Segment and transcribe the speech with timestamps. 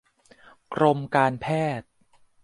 [0.73, 1.47] กรมการแพ
[1.79, 1.87] ทย์